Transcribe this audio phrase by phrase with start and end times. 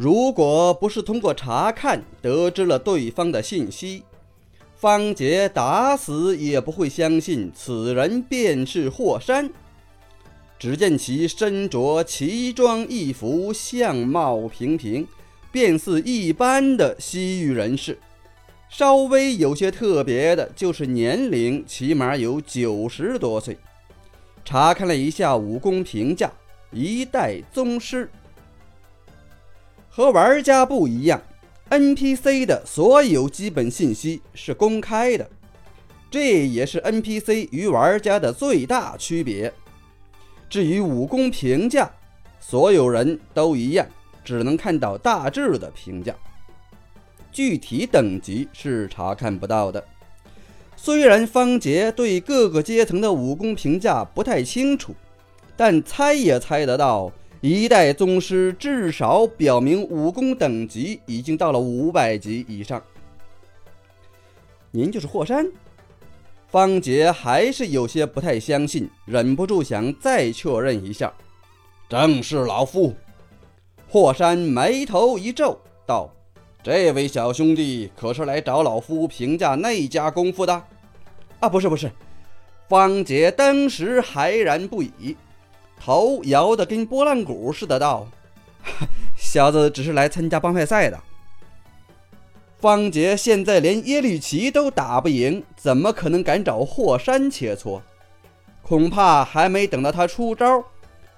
[0.00, 4.04] 如果不是通过查看得知了对方的信息，
[4.76, 9.50] 方杰打死也不会相信此人便是霍山。
[10.56, 15.04] 只见其身着奇装异服，相貌平平，
[15.50, 17.98] 便似一般的西域人士。
[18.68, 23.58] 稍微有些特别的就是年龄，起码有九十多岁。
[24.44, 26.30] 查看了一下武功评价，
[26.70, 28.08] 一代宗师。
[29.88, 31.20] 和玩家不一样
[31.70, 35.28] ，NPC 的所有基本信息是公开的，
[36.10, 39.52] 这也是 NPC 与玩家的最大区别。
[40.48, 41.90] 至于武功评价，
[42.40, 43.86] 所有人都一样，
[44.24, 46.14] 只能看到大致的评价，
[47.32, 49.84] 具体等级是查看不到的。
[50.76, 54.94] 虽然方杰对各个阶层的武功评价不太清楚，
[55.56, 57.12] 但猜也猜得到。
[57.40, 62.82] 一代宗师至少表明武功等级已经到了五百级以上。
[64.72, 65.46] 您就是霍山？
[66.48, 71.12] 方杰还是有些不太相信，忍不住想再确认一下。
[71.88, 72.92] 正是老夫。
[73.88, 76.12] 霍山眉头一皱，道
[76.62, 80.60] ：“这位小兄弟可是来找老夫评价那家功夫的？”
[81.38, 81.88] 啊，不是，不是。
[82.68, 85.16] 方杰当时骇然不已。
[85.80, 88.08] 头摇得跟拨浪鼓似的，道
[89.16, 91.00] ：“小子只是来参加帮派赛的。
[92.60, 97.80] 方杰现在连耶律齐都打不赢，怎么可能敢找霍山切磋？
[98.62, 100.64] 恐怕还没等到他出招，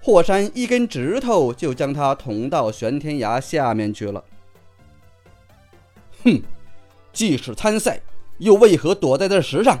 [0.00, 4.24] 霍山一根指头就将他捅到玄天崖下面去了。
[6.24, 6.42] 哼，
[7.12, 8.00] 既是参赛，
[8.38, 9.78] 又为何躲在这石上？”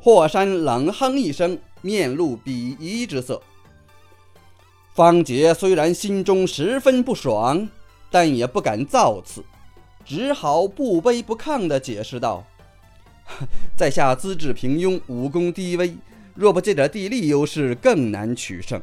[0.00, 1.58] 霍山冷哼一声。
[1.84, 3.42] 面露鄙夷之色。
[4.94, 7.68] 方杰虽然心中十分不爽，
[8.10, 9.44] 但也不敢造次，
[10.04, 12.42] 只好不卑不亢地解释道
[13.76, 15.94] ：“在下资质平庸，武功低微，
[16.34, 18.80] 若不借点地利优势，更难取胜。”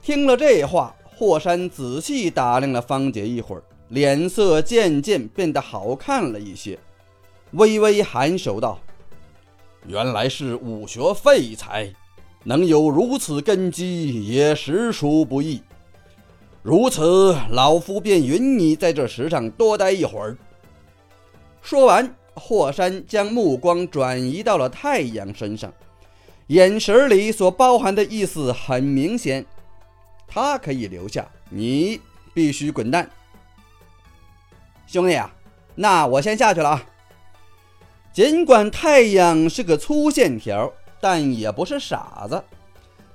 [0.00, 6.78] 听了这话，霍山仔细打量了方杰一会儿，脸色渐渐变得好看了一些，
[7.52, 8.78] 微微颔首道。
[9.88, 11.92] 原来是武学废材，
[12.42, 15.62] 能有如此根基也实属不易。
[16.62, 20.36] 如此，老夫便允你在这石上多待一会儿。
[21.62, 25.72] 说完，霍山将目光转移到了太阳身上，
[26.48, 29.46] 眼神里所包含的意思很明显：
[30.26, 32.00] 他可以留下，你
[32.34, 33.08] 必须滚蛋。
[34.88, 35.32] 兄弟啊，
[35.76, 36.84] 那我先下去了啊。
[38.16, 40.72] 尽管太阳是个粗线条，
[41.02, 42.42] 但也不是傻子。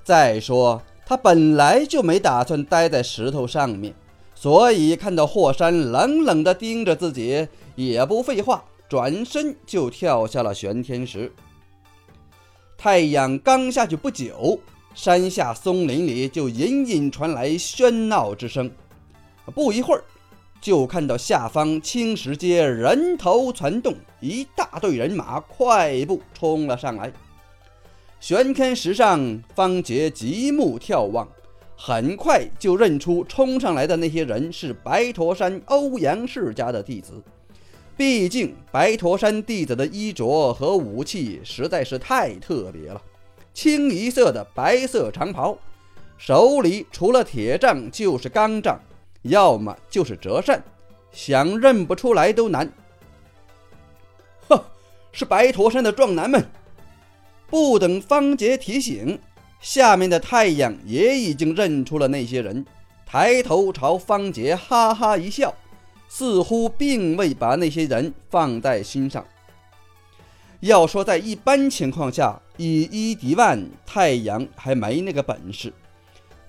[0.04, 3.92] 再说，他本来就没打算待在石头上面，
[4.32, 11.32] 所以看到霍山冷冷地盯着自己，也不废话，转身就跳下了玄天石。
[12.78, 14.60] 太阳刚下去不久，
[14.94, 18.70] 山下松林里就隐隐传来喧闹之声。
[19.52, 20.04] 不一会儿。
[20.62, 27.12] 就看到下方青石街人头攒动，一大队人马快步冲了上来。
[28.20, 31.28] 玄天石上，方杰极目眺望，
[31.76, 37.20] 很快就认出冲上来的那些人是白驼山欧阳世家的弟子。
[37.96, 43.02] 毕竟白驼山弟子的衣着和武器实在是太特别了，
[43.52, 45.58] 清一色的白色长袍，
[46.16, 48.78] 手里除了铁杖就是钢杖。
[49.22, 50.62] 要么就是折扇，
[51.12, 52.70] 想认不出来都难。
[54.48, 54.64] 呵，
[55.12, 56.44] 是白驼山的壮男们。
[57.48, 59.18] 不等方杰提醒，
[59.60, 62.64] 下面的太阳也已经认出了那些人，
[63.04, 65.54] 抬头朝方杰哈哈一笑，
[66.08, 69.24] 似乎并未把那些人放在心上。
[70.60, 75.72] 要说在一般情况下，以一敌万，太阳还没那个本事。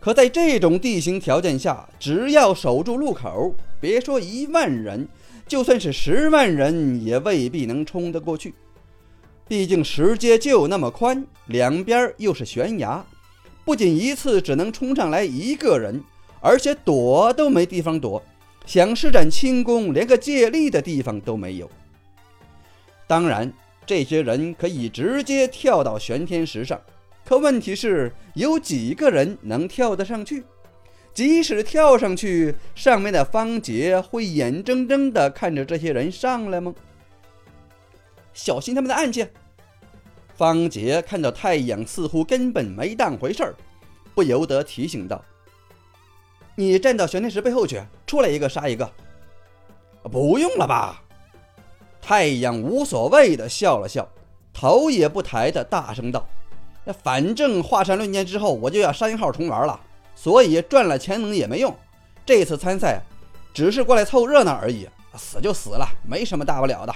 [0.04, 5.08] 可在这种地形条件下，只要守住路口，别说一万人，
[5.48, 8.54] 就算是十万人也未必能冲得过去。
[9.48, 13.02] 毕竟石阶就那么宽，两边又是悬崖，
[13.64, 16.04] 不仅一次只能冲上来一个人，
[16.42, 18.22] 而且躲都没地方躲，
[18.66, 21.72] 想施展轻功，连个借力的地方都没有。
[23.08, 23.50] 当然，
[23.86, 26.78] 这些人可以直接跳到玄天石上。
[27.26, 30.44] 可问题是，有几个人能跳得上去？
[31.14, 36.74] 即使跳上去，上面的方杰会眼睁睁地看着这些人上来吗？
[38.34, 39.28] 小心他们的暗器！
[40.36, 43.54] 方杰看到太阳似乎根本没当回事儿，
[44.16, 45.24] 不由得提醒道
[46.58, 48.92] ：“你站到玄天石背后去，出来一个杀一个。
[50.12, 51.04] 不用了吧？
[52.02, 54.10] 太阳无所谓的笑了笑，
[54.52, 56.28] 头也不抬的大声道
[56.92, 59.80] ：“反正华山论剑之后我就要删号重玩了，
[60.16, 61.74] 所以赚了潜能也没用。
[62.26, 63.02] 这次参赛
[63.54, 66.94] 只是过来凑热闹而已，死就死了，没什么大不了的。”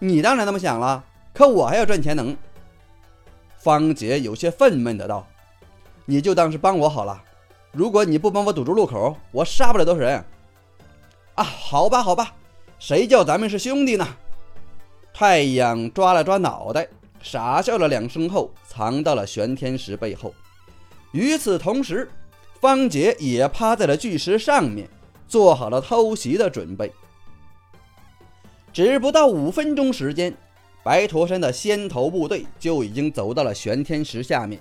[0.00, 1.02] 你当然那么想了，
[1.32, 2.36] 可我还要赚钱能。
[3.56, 5.26] 方杰有些愤懑的道
[6.04, 7.22] ：“你就当是帮我好了。
[7.70, 10.24] 如果你不帮我堵住路口，我杀不了多少人。”
[11.36, 12.34] 啊，好吧，好吧，
[12.78, 14.06] 谁叫咱们是兄弟呢？
[15.14, 16.88] 太阳抓了抓脑袋，
[17.22, 20.34] 傻笑了两声后，藏到了玄天石背后。
[21.12, 22.10] 与此同时，
[22.60, 24.88] 方杰也趴在了巨石上面，
[25.28, 26.92] 做好了偷袭的准备。
[28.72, 30.34] 只不到五分钟时间，
[30.82, 34.60] 白驼山的先头部队就已经走到了玄天石下面，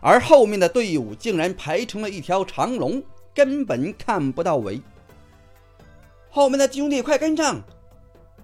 [0.00, 3.02] 而后面的队伍竟然排成了一条长龙，
[3.34, 4.80] 根本看不到尾。
[6.30, 7.60] 后面的兄弟快跟上！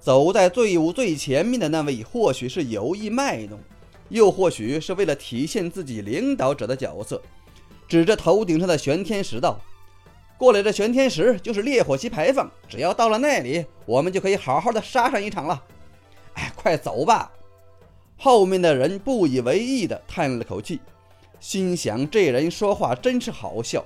[0.00, 3.58] 走在队伍最前面的那位，或许是有意卖弄，
[4.08, 7.20] 又或许是为了体现自己领导者的角色，
[7.88, 9.60] 指着头顶上的玄天石道
[10.38, 15.62] ：“过来的玄天石就是烈火旗牌坊，只要到了那里，我们就可以好好的杀上一场了。”
[16.34, 17.32] 哎，快走吧！
[18.18, 20.80] 后面的人不以为意的叹了口气，
[21.40, 23.84] 心想：这人说话真是好笑。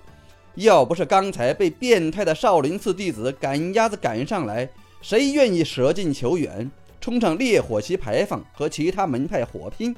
[0.56, 4.68] 要不是刚才被变态的少林寺弟子赶鸭子赶上来，
[5.02, 6.70] 谁愿意舍近求远，
[7.00, 9.96] 冲上烈火旗牌坊和其他门派火拼？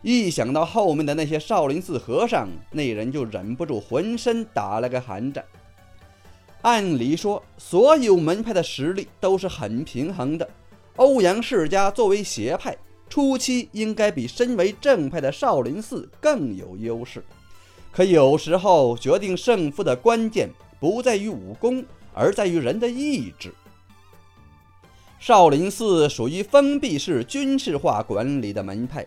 [0.00, 5.44] 一想到后面的那些少林寺和尚，那人就忍不住浑身打了个寒战。
[6.62, 10.48] 按理说，所有门派的实力都是很平衡的。
[10.96, 12.74] 欧阳世家作为邪派，
[13.10, 17.22] 初期应该比身为正派的少林寺更有优势。
[17.92, 20.48] 可有时候，决定胜负的关键
[20.78, 23.52] 不在于武功，而在于人的意志。
[25.20, 29.06] 少林寺属于封闭式军事化管理的门派，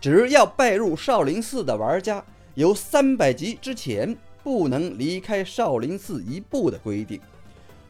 [0.00, 2.24] 只要拜入少林寺的玩家，
[2.54, 7.20] 有三百级之前不能离开少林寺一步的规定。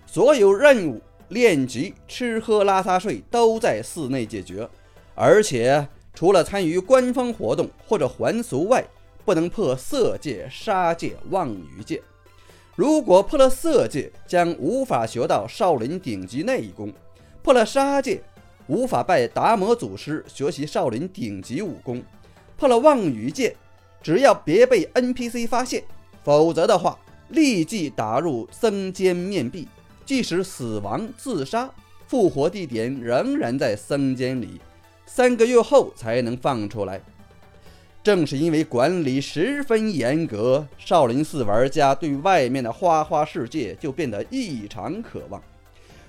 [0.06, 0.98] 所有任务、
[1.28, 4.66] 练级、吃喝拉撒睡都在寺内解决，
[5.14, 8.82] 而且除了参与官方活动或者还俗外，
[9.26, 12.02] 不能破色戒、杀戒、妄语戒。
[12.74, 16.88] 如果破了色戒，将无法学到少林顶级内功；
[17.48, 18.20] 破了杀戒，
[18.66, 22.02] 无法拜达摩祖师学习少林顶级武功；
[22.58, 23.56] 破了妄语戒，
[24.02, 25.82] 只要别被 NPC 发现，
[26.22, 26.98] 否则的话，
[27.30, 29.66] 立即打入僧间面壁。
[30.04, 31.70] 即使死亡、自杀、
[32.06, 34.60] 复活地点仍然在僧间里，
[35.06, 37.00] 三个月后才能放出来。
[38.02, 45.42] 正是因为管理十分严格，少林寺玩家对外面的花花世界就变得异常渴望，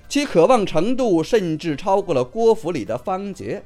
[0.09, 3.63] 其渴望程度甚至超过了郭府里的方杰。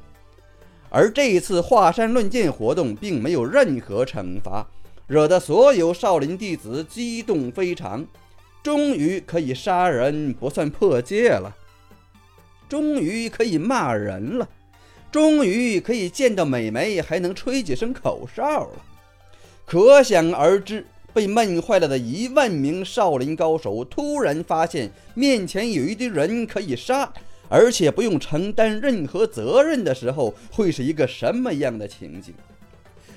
[0.90, 4.68] 而这一次华山论剑活动并没有任何惩罚，
[5.08, 8.06] 惹得所有少林弟子激动非常。
[8.62, 11.56] 终于可以杀人不算破戒了，
[12.70, 14.48] 终于可以骂人了。
[15.12, 18.72] 终于可以见到美眉，还能吹几声口哨了。
[19.66, 27.14] 可想而知，被闷坏了的一万名少林高手突然发现面前有一堆人可以杀，
[27.48, 32.34] 而且不用承担任何责任的时候，会是一个什么样的情景？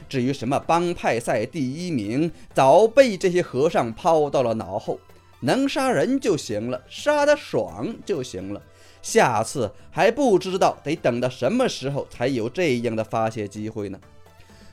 [0.09, 5.01] 至于什么帮派赛第一名，早被这些和尚抛到了脑后。
[5.41, 8.63] 能杀人就行了，杀得爽就行了。
[9.03, 14.01] 下次还不知道得等到什么时候才有这样的发泄机会呢。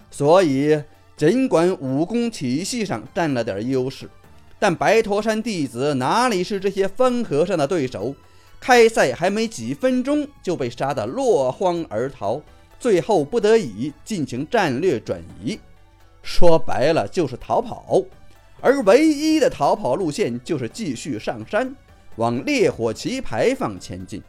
[0.09, 0.81] 所以，
[1.15, 4.09] 尽管武功体系上占了点优势，
[4.59, 8.15] 但白驼山弟子哪里是这些疯和尚的对手？
[8.59, 12.41] 开赛还没几分钟就被杀得落荒而逃，
[12.79, 15.59] 最后不得已进行战略转移，
[16.21, 18.01] 说白了就是逃跑。
[18.61, 21.75] 而唯一的逃跑路线就是继续上山。
[22.17, 24.21] 往烈火旗牌坊前进，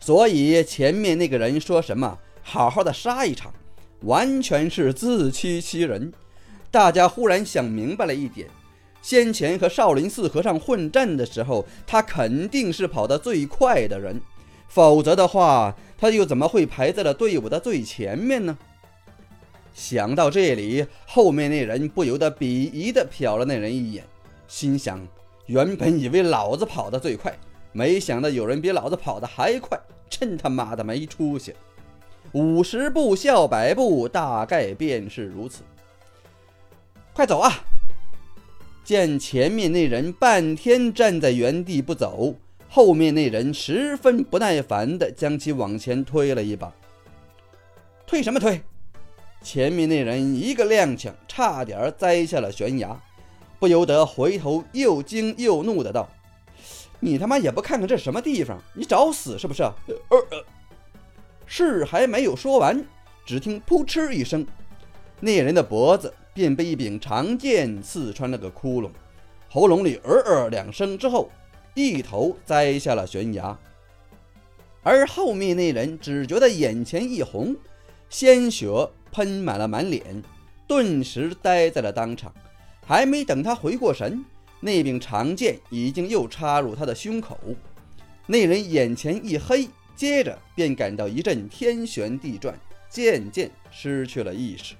[0.00, 3.54] 所以前面那个人说什么“好好的杀一场”，
[4.02, 6.12] 完全是自欺欺人。
[6.70, 8.48] 大家忽然想明白了一点：
[9.00, 14.20] 先前和少林寺和尚混战的时候，他肯定是跑得最快的人，
[14.68, 18.58] 否则的话，他又怎么会排在了队伍的最前面呢？
[19.72, 24.04] 想到这里，后面那人不由得鄙夷地瞟了那人一眼，
[24.48, 25.06] 心想。
[25.46, 27.32] 原本以为老子跑得最快，
[27.72, 29.78] 没想到有人比老子跑得还快，
[30.10, 31.54] 真他妈的没出息！
[32.36, 35.62] 五十步笑百步，大概便是如此。
[37.14, 37.50] 快走啊！
[38.84, 42.34] 见前面那人半天站在原地不走，
[42.68, 46.70] 后面那人十分不耐烦地将其往前推了一把。
[48.06, 48.60] 推什么推？
[49.40, 53.00] 前面那人一个踉跄，差点栽下了悬崖，
[53.58, 56.06] 不由得回头又惊又怒的道
[57.00, 58.62] ：“你他妈也不看看这什么地方？
[58.74, 59.62] 你找死是不是？”
[60.10, 60.44] 呃，
[61.46, 62.84] 事还没有说完，
[63.24, 64.46] 只听“噗嗤”一声，
[65.20, 66.12] 那人的脖子。
[66.34, 68.90] 便被一柄长剑刺穿了个窟窿，
[69.48, 71.30] 喉咙里“呃呃”两声之后，
[71.72, 73.58] 一头栽下了悬崖。
[74.82, 77.56] 而后面那人只觉得眼前一红，
[78.10, 78.68] 鲜血
[79.10, 80.22] 喷满了满脸，
[80.68, 82.30] 顿时呆在了当场。
[82.86, 84.22] 还没等他回过神，
[84.60, 87.38] 那柄长剑已经又插入他的胸口。
[88.26, 92.54] 那人眼前一黑，接着便感到一阵天旋地转，
[92.90, 94.74] 渐渐失去了意识。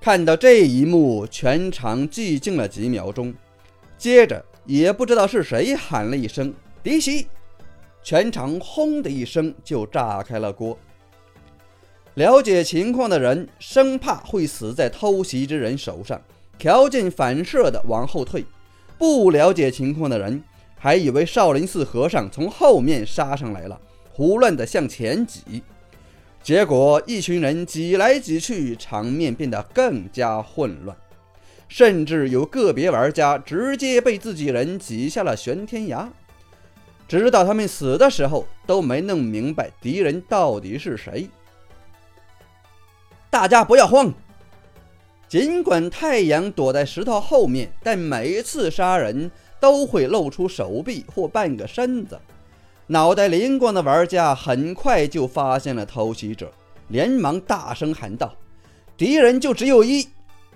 [0.00, 3.32] 看到这一幕，全场寂静了几秒钟。
[3.96, 7.28] 接着，也不知道是谁喊了一声“敌袭”，
[8.02, 10.76] 全场轰的一声就炸开了锅。
[12.14, 16.20] 了解情况的人生怕会死在偷袭之人手上，
[16.58, 18.42] 条件反射的往后退；
[18.98, 20.42] 不了解情况的人
[20.76, 23.80] 还以为少林寺和尚从后面杀上来了，
[24.12, 25.62] 胡乱的向前挤。
[26.42, 30.96] 结果，一群人挤来挤去，场面变得更加混乱，
[31.68, 36.12] 甚至有个别玩家直接被自己人挤下了玄天崖。
[37.06, 41.28] 直到他们死的时候，都没弄明白敌人到底是谁。
[43.30, 44.12] 大家不要慌，
[45.28, 52.18] 尽管太阳躲在石头后面，但每次杀人都会露出手臂或半个身子。
[52.88, 56.52] 脑袋灵光的玩家很快就发现了偷袭者，
[56.88, 58.34] 连忙大声喊道
[58.98, 60.08] ：“敌人就只有一！”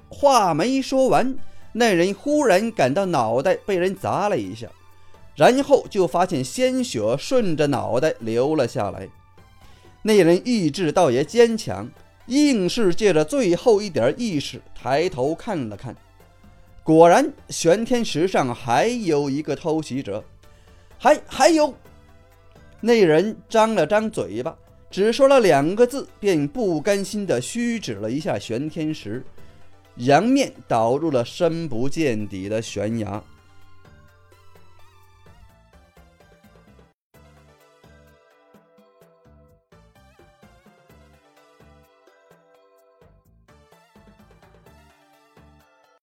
[0.08, 1.36] 话没说完，
[1.72, 4.68] 那人忽然感到脑袋被人砸了一下，
[5.34, 9.08] 然后就发现鲜血顺着脑袋流了下来。
[10.02, 11.88] 那人意志倒也坚强，
[12.26, 15.96] 硬是借着最后一点意识抬头看了看，
[16.82, 20.22] 果然玄天石上还有一个偷袭者，
[20.98, 21.74] 还还有。
[22.80, 24.56] 那人张了张嘴巴，
[24.90, 29.24] 只说了两个字，便不甘心地虚指了一下玄天石，
[29.96, 33.22] 仰面倒入了深不见底的悬崖。